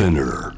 [0.00, 0.54] Spinner.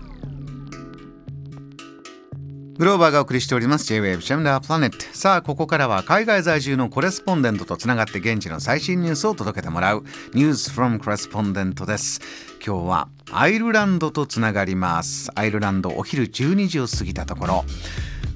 [2.79, 3.87] グローバーがお送りしております。
[3.87, 10.05] J-Wave シェムダープラネットさあここからは海外在住のコレスポンデントとつながって現地の最新ニュースを届けてもらう。
[10.33, 12.21] ニュースフロムコレスポンデントです。
[12.65, 15.29] 今日はアイルランドとつながります。
[15.35, 17.65] アイルランドお昼12時を過ぎたところ。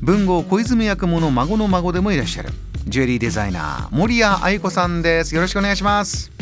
[0.02, 2.48] 文豪小泉役者の孫の孫でもいらっしゃる。
[2.88, 5.36] ジュエリーデザイナー森谷愛子さんです。
[5.36, 6.32] よろしくお願いします。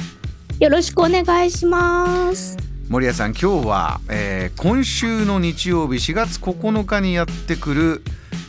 [0.59, 8.03] よろしくお願いします森谷さん今日は、えー、今週の日曜日4月9日にやってくる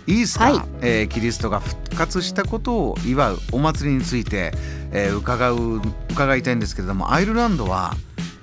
[0.07, 4.51] イースター、はい、えー、キリストが復活したことを祝うお祭りについて、
[4.91, 7.93] えー、伺う伺いたいんですけれどもアイルランドは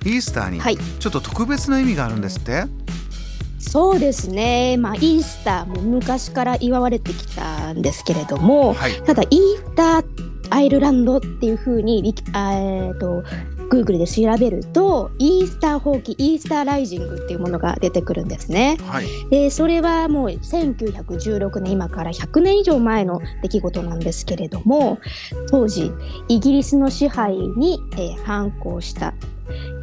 [0.05, 0.61] イースターに
[0.99, 2.69] ちょっと特別な意味があるんですって、はい、
[3.59, 13.23] そうですね、まあ、イースターも昔から祝われてきたんですけれども、はい、ただイースターアイルランドっていうふうに、えーと
[13.73, 18.77] Google で調べるとイースター放棄イースターライジングっていうものが出てくるんですね。
[18.83, 24.99] はい、でそれはもう1916年今から100年以上前の出来事なんですけれども
[25.51, 25.91] 当時
[26.29, 29.15] イギリスの支配に、えー、反抗した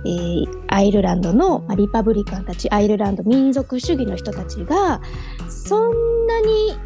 [0.06, 5.02] えー、アイルランドのリパブリカンたちアイルランド民族主義の人たちが
[5.50, 6.78] そんなに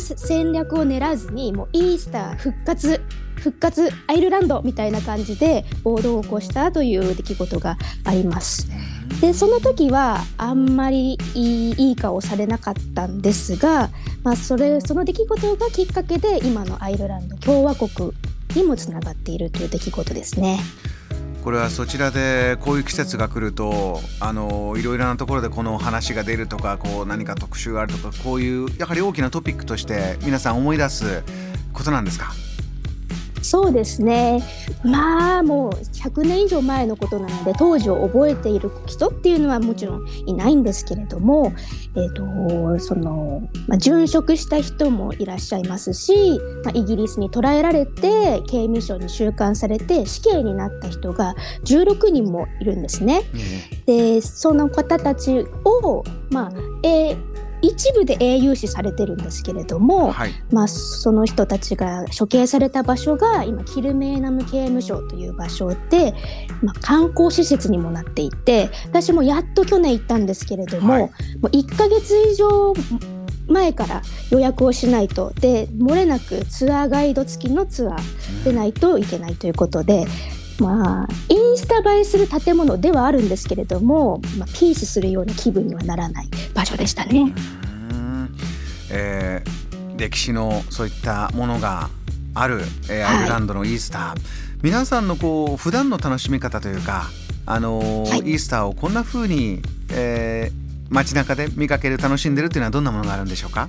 [0.00, 3.02] 戦略を練らずにもうイースター復活
[3.36, 8.68] 復活アイルランドみたいな感じで暴動を起こしたという出来事があります。
[9.20, 13.90] でその時はあんまりいいいい顔されなかったんですが、
[14.22, 18.12] まあ、それその出来事がきっかけで今のアイルランド共和国
[18.54, 20.60] にもつながっているという出来事ですね。
[21.42, 31.24] これはそちらでこういう季節が来るとあのいろいろなところでこの話が出るとかこう何か特集があるとかこういうやはり大きなトピックとして皆さん思い出す
[31.72, 32.32] ことなんですか？
[33.42, 34.42] そうですね
[34.84, 41.52] まあもう100年以上前のことなので当時を覚えている人っていうのはもちろんいないんですけれども、
[41.96, 46.12] えーとそのまあ、殉職した人もいらっしゃいますし、
[46.64, 53.22] まあ、イギリスに捕らえられて刑務所に収監されて死刑になった人が16人もいるんですね。
[53.86, 56.52] でその方たちを、まあ
[56.82, 57.31] えー
[57.62, 66.12] 一部で英雄視されてるんですけれども、はい、まあ、その人たちが処刑された場所が今キルメーナム刑務所という場所で、
[66.62, 72.74] まあ、観光施設にもなっていて私もやっと去年行ったんですけれども、はい、もう1ヶ月以上
[73.48, 80.06] 前から予約をしないとで漏れなくツアーガイド付きのツアーでないといけないということで。
[80.58, 86.28] まあ、インスタ映えする建物ではあるんですけれども、まあ、ピースするような気分にはならない
[86.62, 87.32] 場所でしたね。
[88.88, 91.90] えー、歴史のそういったものが
[92.34, 94.18] ある、えー、アイルランドのイースター、はい、
[94.62, 97.06] 皆さんのこう普段の楽しみ方というか、
[97.46, 103.68] あのーはい、イースターをこんな風に、えー、街中で見かける楽しんでるっていうのはどんなものがあるんでしょうか？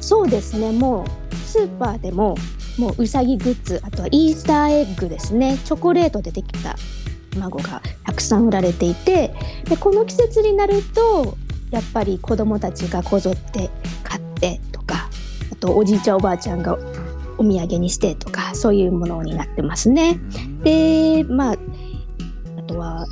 [0.00, 0.72] そうですね。
[0.72, 2.36] もうスーパーでも
[2.76, 5.58] もううさぎグッズあとはイースターエッグですね。
[5.64, 6.74] チョコレートでできた
[7.30, 9.32] 卵がたくさん売られていて
[9.68, 11.36] でこの季節になると
[11.70, 13.70] やっぱり子どもたちがこぞって
[14.02, 15.08] 買ってとか
[15.52, 16.78] あとおじいちゃんおばあちゃんが
[17.38, 20.18] お土産にしてとかそういうものになってますね。
[20.62, 21.56] でまあ
[22.58, 23.06] あとは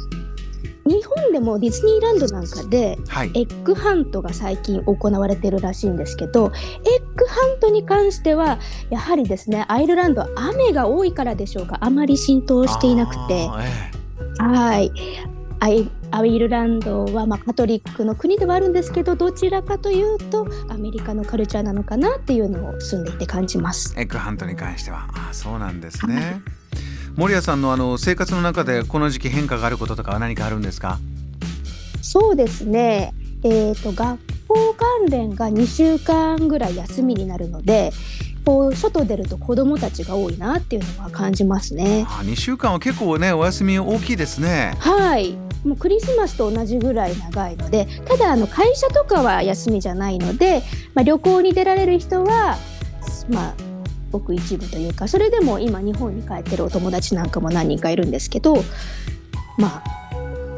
[0.84, 2.96] 日本でもディズニーランドなんかで、
[3.34, 6.52] エッグハントが最近行われてるらしいんですけど
[6.84, 11.78] エッグハントに関してはやはりですねアイルランドは雨が多いからでしょうか。
[11.80, 13.48] あまり浸透していなくて、
[14.38, 14.92] はい。
[15.58, 23.94] アイアイルランドはまあカトリックの国ではあるんですけどどちらかというとアメリカのカルチャーなのかなっていうのを住んでいて感じます。
[23.98, 26.40] エッグハントに関してはあそうなんですね。
[27.16, 30.98] 森谷さんのあの生活の中でこの時期変化があることとかは何かあるんですか？
[32.02, 33.12] そうですね、
[33.42, 37.90] えーと、学校関連が2週間ぐらい休みになるので
[38.44, 42.04] こう外出ると子どもたちが多いなっていうのは感じますね。
[42.06, 44.76] あ2週間は結構ねお休み大きいですね。
[44.78, 50.62] はいもうクリスマスと同じぐらい長いのでただあの会社とかは休みじゃないので、
[50.94, 52.56] まあ、旅行に出られる人は
[53.28, 53.54] まあ
[54.12, 58.56] ごく一部というかそれでも今日本に帰ってるお友達なんかも何人かいるんですけど
[59.58, 60.06] まあ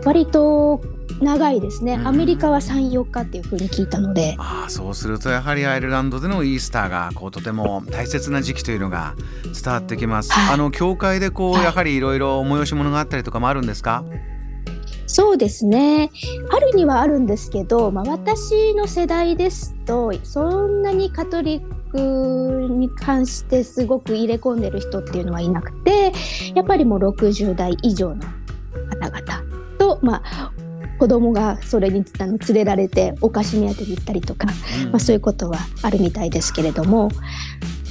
[0.05, 0.81] 割と
[1.21, 4.37] 長いですね、アメリカは34日っていうふうに聞いたので。
[4.39, 9.15] ああそうするとやはりアイルランドでのイースターがこうとても大切な時期というのが
[9.61, 14.05] 伝わってきます、はい、あの教会でこう、やはりいろいろ催し物があったりとかもあるんですか？
[15.19, 16.13] そうですね。
[16.49, 26.13] あるにはあるんですけど、まあ、私の世代ですとそんなにカトリックに関してすごく入れ込んでる人っていうのはいなくて
[26.55, 28.23] やっぱりもう60代以上の
[29.01, 29.43] 方々
[29.77, 30.53] と、まあ、
[31.01, 34.47] 子供がそれにあの連れられてお菓子目当てに行ったりとか、
[34.93, 37.11] まあ、そういうことはあるみたいですけれども、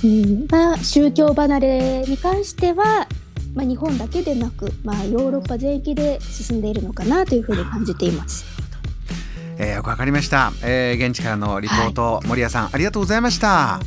[0.02, 0.48] うん。
[0.50, 3.08] まあ、宗教離れに関しては、
[3.58, 8.46] まあ、日本だけでなく、まあ、ヨーロッパ全域で進んでいるのかなというふうに感じています。
[9.58, 13.80] えー、よくわかりました、えー、現地からのリポート、はい、森谷さんありがとうございました。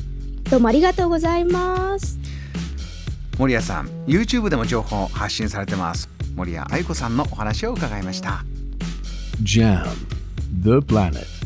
[0.51, 2.19] どうもありがとうございます。
[3.39, 6.09] 森谷さん YouTube でも情報発信されてます。
[6.35, 8.45] 森谷愛子さんのお話を伺いました。
[9.45, 9.85] JAM
[10.65, 11.40] The Planet